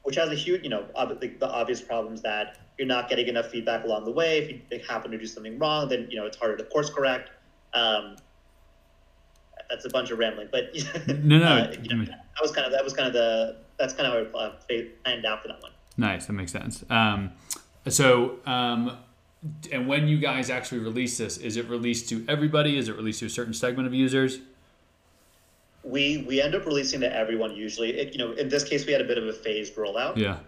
[0.02, 3.28] which has a huge, you know, ob- the, the obvious problems that you're not getting
[3.28, 4.38] enough feedback along the way.
[4.38, 7.30] If you happen to do something wrong, then you know it's harder to course correct.
[7.74, 8.16] Um,
[9.70, 10.64] that's a bunch of rambling, but
[11.08, 11.46] No, no.
[11.46, 14.32] uh, you know, that was kind of that was kind of the that's kind of
[14.32, 14.52] how I uh,
[15.04, 15.72] planned out for that one.
[15.96, 16.26] Nice.
[16.26, 16.84] That makes sense.
[16.90, 17.32] Um,
[17.88, 18.98] so, um,
[19.72, 22.76] and when you guys actually release this, is it released to everybody?
[22.76, 24.38] Is it released to a certain segment of users?
[25.84, 27.98] We we end up releasing to everyone usually.
[27.98, 30.16] It, you know, in this case, we had a bit of a phased rollout.
[30.16, 30.38] Yeah.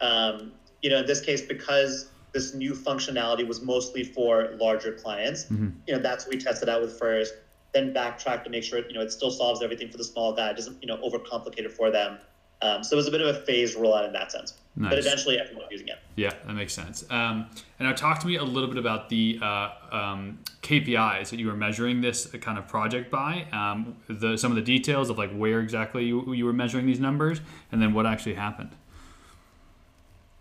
[0.00, 5.44] Um, you know, in this case, because this new functionality was mostly for larger clients.
[5.44, 5.70] Mm-hmm.
[5.86, 7.34] You know, that's what we tested out with first.
[7.74, 10.50] Then backtrack to make sure you know it still solves everything for the small guy,
[10.50, 12.18] it doesn't you know overcomplicate it for them.
[12.60, 14.54] Um, so it was a bit of a phased rollout in that sense.
[14.74, 14.90] Nice.
[14.90, 15.98] But eventually, everyone's using it.
[16.16, 17.04] Yeah, that makes sense.
[17.10, 21.38] Um, and now talk to me a little bit about the uh, um, KPIs that
[21.38, 23.46] you were measuring this kind of project by.
[23.52, 27.00] Um, the some of the details of like where exactly you, you were measuring these
[27.00, 28.70] numbers, and then what actually happened.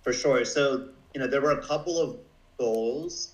[0.01, 0.45] For sure.
[0.45, 2.17] So you know there were a couple of
[2.57, 3.33] goals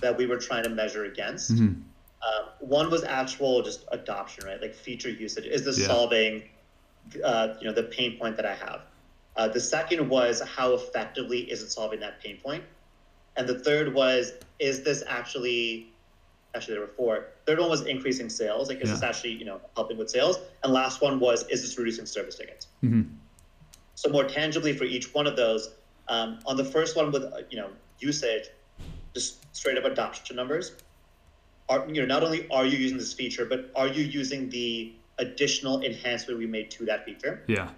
[0.00, 1.52] that we were trying to measure against.
[1.52, 1.64] Mm-hmm.
[1.64, 4.60] Um, one was actual just adoption, right?
[4.60, 5.44] Like feature usage.
[5.44, 5.86] Is this Yeah.
[5.88, 6.48] solving,
[7.22, 8.82] uh, you know, the pain point that I have?
[9.38, 12.64] Uh, the second was how effectively is it solving that pain point?
[13.36, 15.94] And the third was, is this actually,
[16.54, 17.28] actually there were four.
[17.46, 18.68] Third one was increasing sales.
[18.68, 20.38] Like, is this actually, you know, helping with sales?
[20.64, 22.66] And last one was, is this reducing service tickets?
[22.82, 23.02] Mm-hmm.
[23.94, 25.70] So more tangibly for each one of those,
[26.08, 28.44] um, on the first one with uh, you know usage,
[29.14, 30.72] just straight up adoption numbers.
[31.68, 34.94] Are you know not only are you using this feature, but are you using the
[35.18, 37.42] additional enhancement we made to that feature?
[37.46, 37.70] Yeah.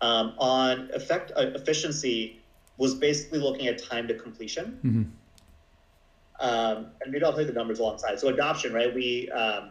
[0.00, 2.40] Um, on effect uh, efficiency
[2.76, 4.78] was basically looking at time to completion.
[4.84, 5.02] Mm-hmm.
[6.40, 8.20] Um, and maybe I'll play the numbers alongside.
[8.20, 8.94] So adoption, right?
[8.94, 9.70] We um,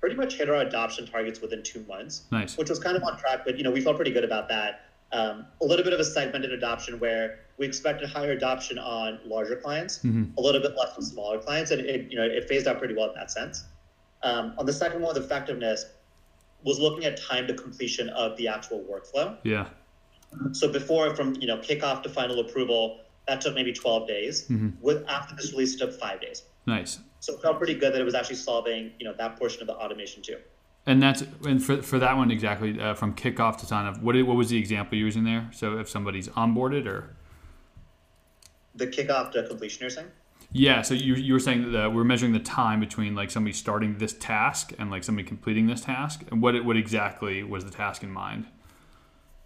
[0.00, 2.24] pretty much hit our adoption targets within two months.
[2.30, 2.58] Nice.
[2.58, 4.82] which was kind of on track, but you know we felt pretty good about that.
[5.12, 9.56] Um, a little bit of a segmented adoption where we expected higher adoption on larger
[9.56, 10.38] clients, Mm-hmm.
[10.38, 12.94] a little bit less on smaller clients, and it you know it phased out pretty
[12.94, 13.64] well in that sense.
[14.22, 15.86] Um, on the second one, with effectiveness,
[16.64, 19.36] was looking at time to completion of the actual workflow.
[19.42, 19.68] Yeah.
[20.52, 24.48] So before, from you know kickoff to final approval, that took maybe 12 days.
[24.48, 24.80] Mhm.
[24.80, 26.42] With after this release, it took five days.
[26.66, 27.00] Nice.
[27.20, 29.66] So it felt pretty good that it was actually solving you know that portion of
[29.66, 30.38] the automation too.
[30.86, 34.00] And that's and for, for that one exactly uh, from kickoff to sign up.
[34.02, 35.48] What did- what was the example you're using there?
[35.52, 37.14] So if somebody's onboarded or
[38.74, 40.08] The kickoff to completion, you're saying?
[40.52, 43.98] Yeah, so you you were saying that we're measuring the time between like somebody starting
[43.98, 46.22] this task and like somebody completing this task.
[46.30, 48.46] And what what exactly was the task in mind?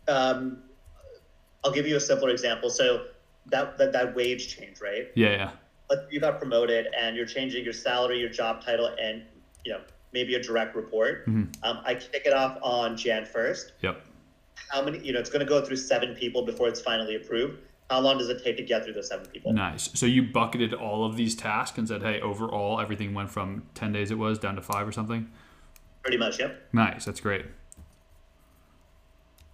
[0.08, 0.58] um,
[1.64, 2.70] I'll give you a simpler example.
[2.70, 3.06] So
[3.46, 5.08] that, that that wage change, right?
[5.16, 5.50] Yeah, yeah,
[5.88, 9.22] But you got promoted and you're changing your salary, your job title, and
[9.64, 9.80] you know
[10.12, 11.26] maybe a direct report.
[11.26, 11.52] Mhm.
[11.62, 13.72] Um, I kick it off on Jan first.
[13.80, 14.00] yep.
[14.70, 14.98] How many?
[14.98, 17.58] You know, it's going to go through seven people before it's finally approved.
[17.90, 19.52] How long does it take to get through those seven people?
[19.52, 19.90] Nice.
[19.94, 23.92] So you bucketed all of these tasks and said, hey, overall everything went from ten
[23.92, 25.30] days it was down to five or something.
[26.02, 26.68] Pretty much, yep.
[26.72, 27.04] Nice.
[27.04, 27.46] That's great.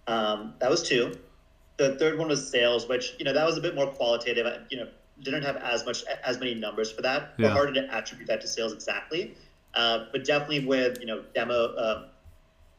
[0.07, 1.17] Um, that was two.
[1.77, 4.45] The third one was sales, which you know that was a bit more qualitative.
[4.45, 4.87] I, You know,
[5.21, 7.33] didn't have as much as many numbers for that.
[7.37, 7.47] Yeah.
[7.47, 9.35] Or harder to attribute that to sales exactly.
[9.73, 12.05] Uh, but definitely with you know demo, um,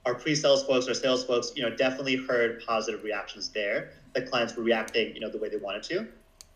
[0.07, 3.91] our pre-sales folks, our sales folks, you know, definitely heard positive reactions there.
[4.15, 6.01] That clients were reacting, you know, the way they wanted to.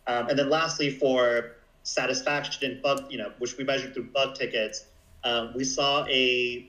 [0.07, 4.35] Um, and then lastly, for satisfaction in bug, you know, which we measured through bug
[4.35, 4.85] tickets,
[5.25, 6.69] um, we saw a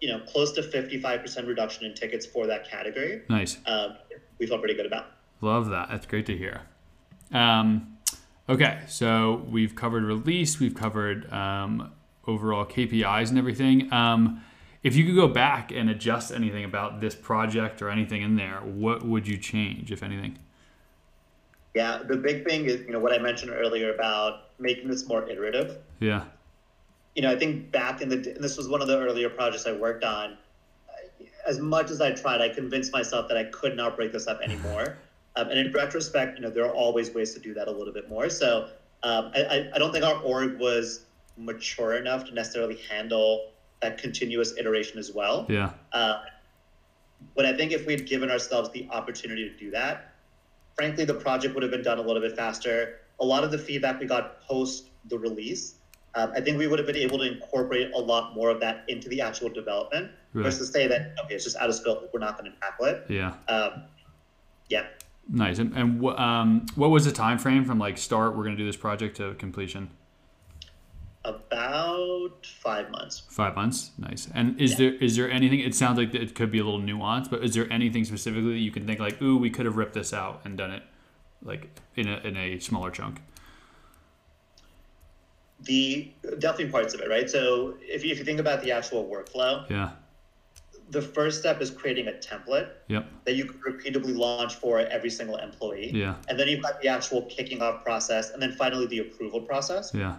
[0.00, 3.56] you know close to 55% reduction in tickets for that category Nice.
[3.64, 3.96] um,
[4.38, 5.06] we felt pretty good about
[5.40, 5.88] Love that.
[5.90, 6.62] That's great to hear.
[7.32, 7.98] Um,
[8.48, 11.92] okay, so we've covered release, we've covered um,
[12.26, 13.92] overall KPIs and everything.
[13.92, 14.42] Um,
[14.86, 18.58] if you could go back and adjust anything about this project or anything in there,
[18.58, 20.38] what would you change, if anything?
[21.74, 25.28] yeah the big thing is you know what i mentioned earlier about making this more
[25.28, 26.24] iterative Yeah.
[27.14, 29.66] you know i think back in the and this was one of the earlier projects
[29.66, 30.38] i worked on
[31.46, 34.40] as much as i tried i convinced myself that i could not break this up
[34.40, 34.96] anymore
[35.36, 37.92] um, and in retrospect you know there are always ways to do that a little
[37.92, 38.70] bit more so
[39.02, 41.04] um, I- I don't think our org was
[41.36, 43.50] mature enough to necessarily handle
[43.82, 45.70] that continuous iteration as well Yeah.
[45.92, 46.20] Uh,
[47.34, 50.14] but I think if we had given ourselves the opportunity to do that,
[50.74, 53.00] frankly, the project would have been done a little bit faster.
[53.20, 55.76] A lot of the feedback we got post the release,
[56.14, 58.84] um, I think we would have been able to incorporate a lot more of that
[58.88, 60.44] into the actual development Right.
[60.44, 63.06] versus say that, okay, it's just out of scope, we're not going to tackle it.
[63.08, 63.34] Yeah.
[63.48, 63.84] Um,
[64.68, 64.86] yeah.
[65.28, 65.58] Nice.
[65.58, 68.66] And, and um, what was the time frame from like start, we're going to do
[68.66, 69.88] this project to completion?
[71.26, 73.22] About five months.
[73.28, 73.90] Five months.
[73.98, 74.28] Nice.
[74.32, 75.58] And is there is there anything?
[75.60, 78.58] It sounds like it could be a little nuanced, but is there anything specifically that
[78.60, 80.82] you can think like, ooh, we could have ripped this out and done it
[81.42, 83.20] like in a in a smaller chunk?
[85.62, 87.28] The definitely parts of it, right?
[87.28, 89.92] So if you, if you think about the actual workflow, Yeah.
[90.90, 93.06] the first step is creating a template Yep.
[93.24, 95.90] that you can repeatably launch for every single employee.
[95.92, 96.16] Yeah.
[96.28, 99.92] And then you've got the actual kicking off process, and then finally the approval process.
[99.94, 100.16] Yeah.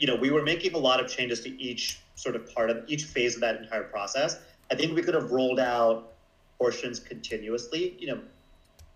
[0.00, 2.84] You know, we were making a lot of changes to each sort of part of
[2.88, 4.40] each phase of that entire process.
[4.70, 6.12] I think we could have rolled out
[6.58, 7.96] portions continuously.
[7.98, 8.20] You know,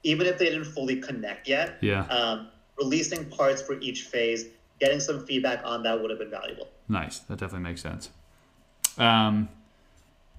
[0.03, 2.03] even if they didn't fully connect yet, Yeah.
[2.07, 4.47] um, releasing parts for each phase,
[4.81, 6.69] getting some feedback on that would have been valuable.
[6.89, 7.21] Nice.
[7.21, 8.11] That definitely makes sense.
[8.99, 9.49] Um,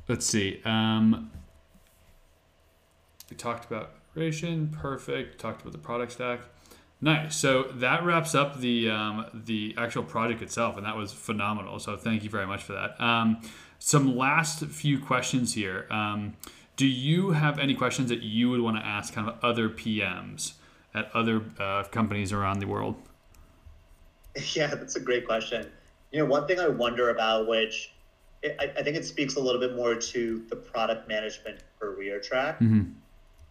[0.10, 0.62] let's see.
[0.66, 1.32] Um,
[3.30, 4.68] we talked about iteration.
[4.68, 5.40] Perfect.
[5.40, 6.42] Talked about the product stack.
[7.04, 7.36] Nice.
[7.36, 11.78] So that wraps up the um, the actual project itself, and that was phenomenal.
[11.80, 13.00] So thank you very much for that.
[13.02, 13.42] Um,
[13.78, 15.86] some last few questions here.
[15.92, 16.36] Um,
[16.78, 20.54] do you have any questions that you would want to ask kind of other PMs
[20.96, 22.96] at other uh, companies around the world?
[24.56, 25.70] Yeah, that's a great question.
[26.12, 27.94] You know, one thing I wonder about, which
[28.44, 32.56] I, I think it speaks a little bit more to the product management career track.
[32.60, 32.94] Mm-hmm.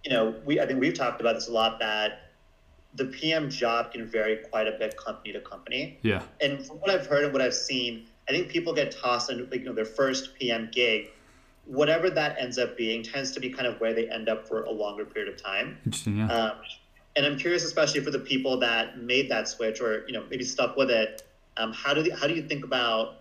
[0.04, 2.21] You know, we I think we've talked about this a lot that
[2.94, 5.98] the PM job can vary quite a bit company to company.
[6.02, 6.22] Yeah.
[6.40, 9.44] And from what I've heard and what I've seen, I think people get tossed into
[9.44, 11.06] like, you know their first PM gig,
[11.66, 14.64] whatever that ends up being, tends to be kind of where they end up for
[14.64, 15.78] a longer period of time.
[15.84, 16.18] Interesting.
[16.18, 16.32] Yeah.
[16.32, 16.52] Um,
[17.16, 20.44] and I'm curious, especially for the people that made that switch or you know maybe
[20.44, 21.22] stuck with it.
[21.56, 23.18] Um, how do they, how do you think about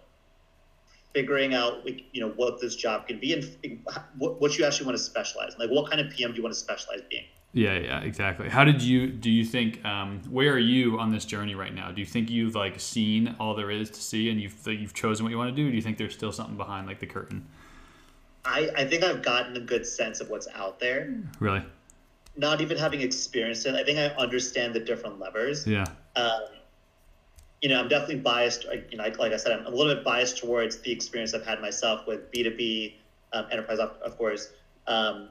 [1.14, 3.84] figuring out like, you know what this job can be and
[4.18, 5.54] what, what you actually want to specialize?
[5.54, 5.60] in?
[5.60, 7.26] Like, what kind of PM do you want to specialize being?
[7.54, 8.48] Yeah, yeah, exactly.
[8.48, 11.92] How did you do you think um, where are you on this journey right now?
[11.92, 15.26] Do you think you've like seen all there is to see and you've you've chosen
[15.26, 15.70] what you want to do?
[15.70, 17.46] do you think there's still something behind like the curtain?
[18.46, 21.14] I, I think I've gotten a good sense of what's out there.
[21.40, 21.64] Really?
[22.38, 25.68] Not even having experienced it, I think I understand the different levers.
[25.68, 25.86] Yeah.
[26.16, 26.42] Um,
[27.62, 28.66] you know, I'm definitely biased.
[28.66, 31.34] like, You know, like, like I said, I'm a little bit biased towards the experience
[31.34, 32.94] I've had myself with B2B
[33.34, 34.50] um, enterprise, of, of course.
[34.88, 35.30] Um,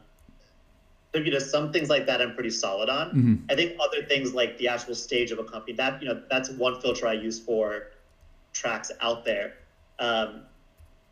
[1.14, 3.10] so, you know, some things like that I'm pretty solid on.
[3.10, 6.22] hmm I think other things like the actual stage of a company, that, you know,
[6.30, 7.88] that's one filter I use for
[8.52, 9.54] tracks out there.
[9.98, 10.42] Um,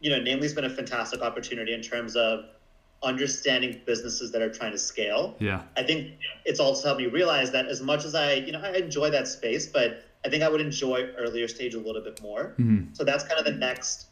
[0.00, 2.44] you know, Namely's been a fantastic opportunity in terms of
[3.02, 5.36] understanding businesses that are trying to scale.
[5.40, 5.62] Yeah.
[5.76, 8.72] I think it's also helped me realize that as much as I, you know, I
[8.72, 12.54] enjoy that space, but I think I would enjoy earlier stage a little bit more.
[12.56, 14.06] hmm So that's kind of the next,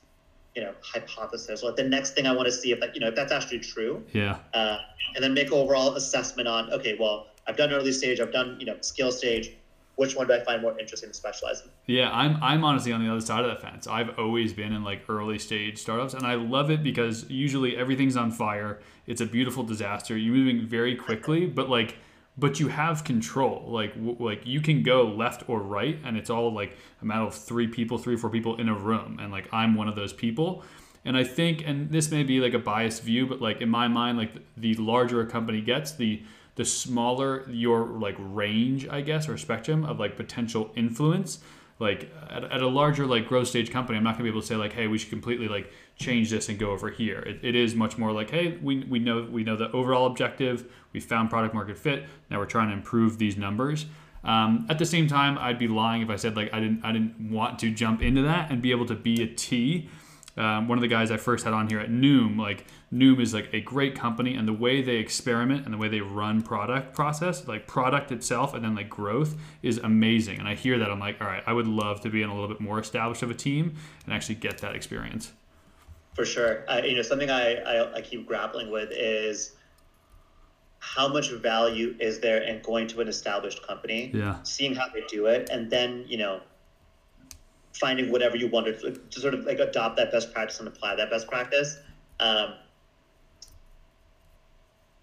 [0.56, 3.08] you know, hypothesis or the next thing I want to see if that, you know,
[3.08, 4.02] if that's actually true.
[4.12, 4.38] Yeah.
[4.54, 4.78] Uh,
[5.14, 8.66] and then make overall assessment on, okay, well, I've done early stage, I've done, you
[8.66, 9.52] know, skill stage.
[9.96, 11.70] Which one do I find more interesting to specialize in?
[11.86, 13.86] Yeah, I'm I'm honestly on the other side of the fence.
[13.86, 18.14] I've always been in like early stage startups, and I love it because usually everything's
[18.14, 18.80] on fire.
[19.06, 20.14] It's a beautiful disaster.
[20.14, 21.96] You're moving very quickly, but like,
[22.38, 23.64] but you have control.
[23.68, 27.24] Like w- like you can go left or right, and it's all like a matter
[27.24, 29.96] of three people, three or four people in a room, and like I'm one of
[29.96, 30.62] those people.
[31.04, 33.86] And I think, and this may be like a biased view, but like in my
[33.86, 36.22] mind, like the larger a company gets, the
[36.56, 41.38] the smaller your like range, I guess, or spectrum of like potential influence.
[41.78, 44.46] Like at, at a larger like growth stage company, I'm not gonna be able to
[44.46, 47.20] say like, hey, we should completely like change this and go over here.
[47.20, 50.70] It, it is much more like, hey, we, we know we know the overall objective.
[50.92, 52.04] We found product market fit.
[52.30, 53.86] Now we're trying to improve these numbers.
[54.24, 56.92] Um, at the same time, I'd be lying if I said like I didn't I
[56.92, 59.88] didn't want to jump into that and be able to be a T.
[60.36, 63.32] Um, one of the guys I first had on here at Noom, like Noom is
[63.32, 66.94] like a great company, and the way they experiment and the way they run product
[66.94, 70.38] process, like product itself, and then like growth is amazing.
[70.38, 72.34] And I hear that I'm like, all right, I would love to be in a
[72.34, 75.32] little bit more established of a team and actually get that experience.
[76.16, 76.64] For sure.
[76.68, 79.52] I, you know, something I, I, I keep grappling with is
[80.78, 85.02] how much value is there in going to an established company, Yeah, seeing how they
[85.08, 86.40] do it, and then, you know,
[87.74, 90.96] finding whatever you want to, to sort of like adopt that best practice and apply
[90.96, 91.76] that best practice.
[92.18, 92.54] Um,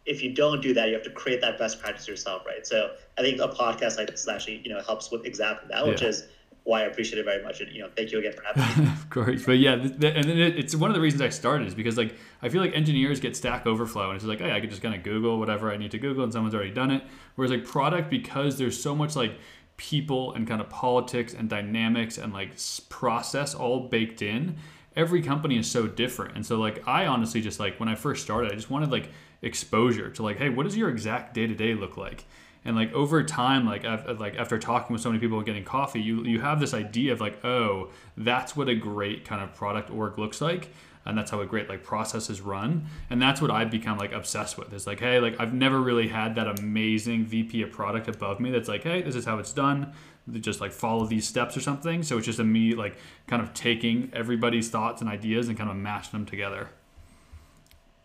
[0.06, 2.66] if you don't do that, you have to create that best practice yourself, right?
[2.66, 6.02] So I think a podcast like this actually, you know, helps with exactly that, which
[6.02, 6.10] Yeah.
[6.10, 6.24] is
[6.66, 7.60] why I appreciate it very much.
[7.60, 8.92] And, you know, thank you again for having me.
[8.94, 9.46] of course.
[9.46, 11.76] But yeah, th- th- and then it, it's one of the reasons I started is
[11.76, 14.70] because like I feel like engineers get Stack Overflow and it's like, hey, I could
[14.70, 17.04] just kind of Google whatever I need to Google and someone's already done it.
[17.36, 19.38] Whereas like product, because there's so much like
[19.76, 22.52] people and kind of politics and dynamics and like
[22.90, 24.56] process all baked in.
[24.96, 28.22] Every company is so different, and so like I honestly just like when I first
[28.22, 29.10] started, I just wanted like
[29.42, 32.26] exposure to like, hey, what does your exact day to day look like?
[32.66, 35.64] And like over time like af- like after talking with so many people and getting
[35.64, 39.54] coffee you you have this idea of like oh that's what a great kind of
[39.54, 40.70] product org looks like
[41.06, 42.86] and that's how a great like process is run.
[43.10, 44.72] And that's what i've become like obsessed with.
[44.74, 48.52] It's like hey like i've never really had that amazing vp of product above me
[48.52, 49.94] that's like hey this is how it's done.
[50.32, 52.04] Just like follow these steps or something.
[52.04, 52.96] So it's just a me like
[53.28, 56.70] kind of taking everybody's thoughts and ideas and kind of mashing them together.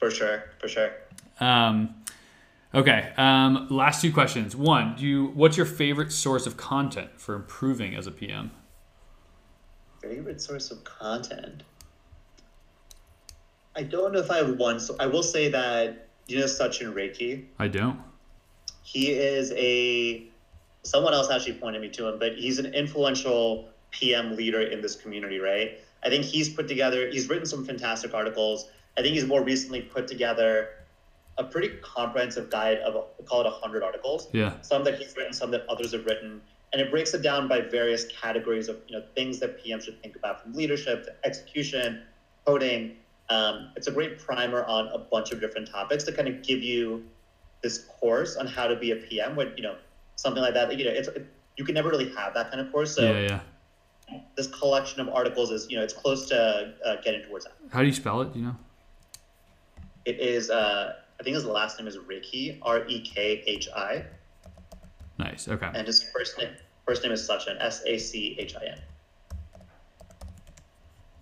[0.01, 0.45] For sure.
[0.59, 0.91] For sure.
[1.39, 1.95] um,
[2.75, 3.13] okay.
[3.17, 4.55] Um, last two questions.
[4.57, 8.51] One, do you what's your favorite source of content for improving as a PM?
[10.03, 11.63] Favorite source of content?
[13.77, 14.81] I don't know if I have one.
[14.81, 17.47] So I will say that you know Sachin Rekhi.
[17.59, 17.99] I don't.
[18.83, 20.27] he is a
[20.83, 24.97] someone else actually pointed me to him, but he's an influential PM leader in this
[24.97, 25.79] community, right?
[26.03, 28.71] I think he's put together, he's written some fantastic articles.
[28.97, 30.71] I think he's more recently put together
[31.39, 34.29] a pretty comprehensive guide of call it 100 articles.
[34.33, 34.61] Yeah.
[34.63, 36.41] Some that he's written, some that others have written.
[36.73, 40.03] And it breaks it down by various categories of you know things that PM should
[40.03, 42.03] think about from leadership to execution,
[42.45, 42.97] coding.
[43.31, 46.63] Um, it's a great primer on a bunch of different topics to kind of give
[46.63, 47.05] you
[47.63, 49.35] this course on how to be a PM.
[49.35, 49.77] When you know
[50.17, 51.27] something like that, you know, it's it,
[51.57, 52.95] you can never really have that kind of course.
[52.95, 53.41] So yeah,
[54.11, 54.21] yeah.
[54.37, 57.55] this collection of articles is you know it's close to uh, getting towards that.
[57.71, 58.35] How do you spell it?
[58.35, 58.57] Do you know?
[60.05, 60.51] It is.
[60.51, 64.05] Uh, I think his last name is Rekhi, R E K H I.
[65.19, 65.49] Nice.
[65.49, 65.69] Okay.
[65.75, 66.51] And his first name
[66.87, 68.79] first name is Sachin, S A C H I N.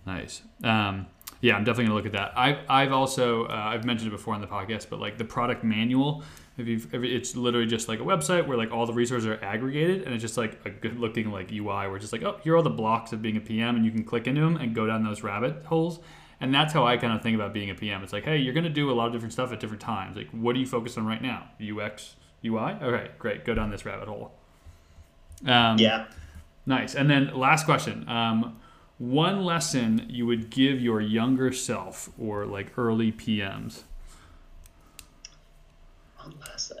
[0.05, 0.41] Nice.
[0.63, 1.07] Um,
[1.41, 2.33] yeah, I'm definitely gonna look at that.
[2.35, 5.63] I've I've also uh, I've mentioned it before on the podcast, but like the product
[5.63, 6.23] manual,
[6.57, 9.43] if you if it's literally just like a website where like all the resources are
[9.43, 12.39] aggregated and it's just like a good looking like UI where it's just like oh
[12.43, 14.57] here are all the blocks of being a PM and you can click into them
[14.57, 15.99] and go down those rabbit holes.
[16.39, 18.03] And that's how I kind of think about being a PM.
[18.03, 20.15] It's like, hey, you're gonna do a lot of different stuff at different times.
[20.15, 21.47] Like, what are you focused on right now?
[21.59, 22.15] UX,
[22.45, 22.73] UI.
[22.81, 23.43] Okay, great.
[23.45, 24.31] Go down this rabbit hole.
[25.45, 26.05] Um, Yeah.
[26.65, 26.95] Nice.
[26.95, 28.07] And then last question.
[28.09, 28.59] Um,
[28.97, 33.83] one lesson you would give your younger self or like early PMs.
[36.17, 36.77] One lesson.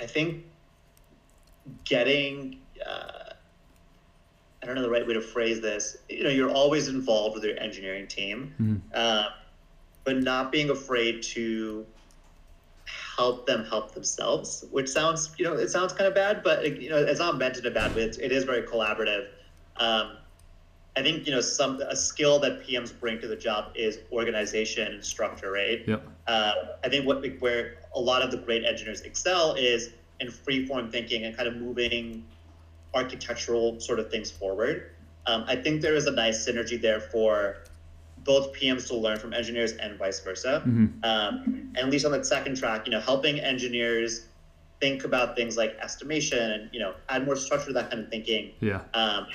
[0.00, 0.44] I think
[1.84, 2.60] getting.
[2.84, 3.25] Uh,
[4.66, 5.96] I don't know the right way to phrase this.
[6.08, 8.80] You know, you're always involved with your engineering team, Mhm.
[8.92, 9.28] uh,
[10.04, 11.86] but not being afraid to
[13.16, 14.64] help them help themselves.
[14.72, 17.38] Which sounds, you know, it sounds kind of bad, but it, you know, it's not
[17.38, 18.02] meant in a bad way.
[18.02, 19.28] It's, it is very collaborative.
[19.76, 20.18] Um,
[20.96, 24.94] I think you know some a skill that PMs bring to the job is organization
[24.94, 25.86] and structure, right?
[25.86, 26.08] Yep.
[26.26, 26.52] Uh,
[26.82, 30.90] I think what where a lot of the great engineers excel is in free form
[30.90, 32.24] thinking and kind of moving
[32.96, 34.90] architectural sort of things forward.
[35.26, 37.58] Um, I think there is a nice synergy there for
[38.24, 40.62] both PMs to learn from engineers and vice versa.
[40.66, 41.04] Mhm.
[41.04, 44.26] Um, and at least on that second track, you know, helping engineers
[44.80, 48.08] think about things like estimation and you know add more structure to that kind of
[48.10, 48.52] thinking.
[48.60, 48.82] Yeah.
[48.94, 49.26] Um,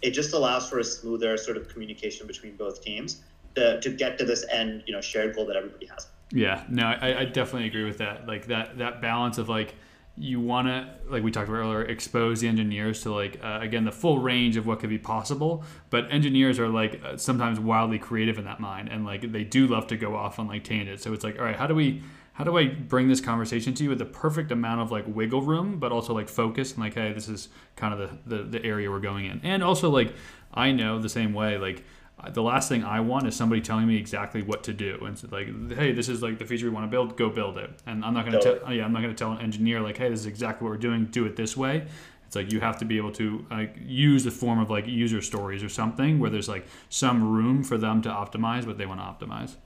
[0.00, 3.22] it just allows for a smoother sort of communication between both teams
[3.54, 6.08] to, to get to this end, you know, shared goal that everybody has.
[6.32, 6.64] Yeah.
[6.68, 8.26] No, I, I definitely agree with that.
[8.26, 9.74] Like that that balance of like
[10.18, 13.84] you want to like we talked about earlier expose the engineers to like uh, again
[13.84, 17.98] the full range of what could be possible but engineers are like uh, sometimes wildly
[17.98, 21.02] creative in that mind and like they do love to go off on like tangents
[21.02, 22.02] so it's like all right how do we
[22.34, 25.42] how do I bring this conversation to you with the perfect amount of like wiggle
[25.42, 28.64] room, but also like focus and like, hey, this is kind of the, the, the
[28.64, 29.40] area we're going in.
[29.42, 30.14] And also like,
[30.54, 31.84] I know the same way, like
[32.30, 34.98] the last thing I want is somebody telling me exactly what to do.
[35.04, 37.58] And so like, hey, this is like the feature we want to build, go build
[37.58, 37.70] it.
[37.86, 39.98] And I'm not going to tell, yeah, I'm not going to tell an engineer like,
[39.98, 41.86] hey, this is exactly what we're doing, do it this way.
[42.26, 45.20] It's like you have to be able to like use the form of like user
[45.20, 49.00] stories or something where there's like some room for them to optimize what they want
[49.00, 49.56] to optimize.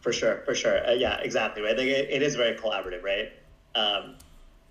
[0.00, 0.86] For sure, for sure.
[0.86, 1.62] Uh, yeah, exactly.
[1.62, 1.72] Right.
[1.72, 3.32] I think it, it is very collaborative, right?
[3.74, 4.16] Um,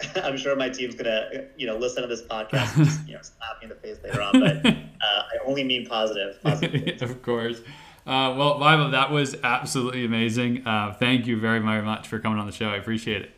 [0.16, 3.22] I'm sure my team's gonna, you know, listen to this podcast, and just, you know,
[3.22, 4.40] slap me in the face later on.
[4.40, 4.72] But uh,
[5.04, 6.42] I only mean positive.
[6.42, 7.60] positive of course.
[8.06, 10.68] Uh, well, Vaibhav, that was absolutely amazing.
[10.68, 12.68] Uh, thank you very, very much for coming on the show.
[12.68, 13.32] I appreciate it.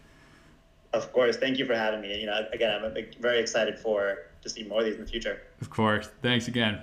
[0.92, 1.38] Of course.
[1.38, 2.20] Thank you for having me.
[2.20, 5.42] You know, again, I'm very excited for to see more of these in the future.
[5.62, 6.10] Of course.
[6.22, 6.82] Thanks again.